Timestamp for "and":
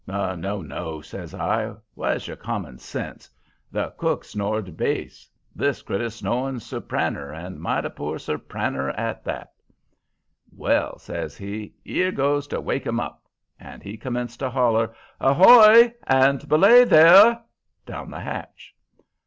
7.31-7.59, 13.59-13.83, 16.07-16.49